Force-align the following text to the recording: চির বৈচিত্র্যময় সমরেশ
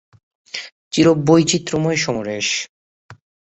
চির 0.93 1.07
বৈচিত্র্যময় 1.27 1.97
সমরেশ 1.97 2.47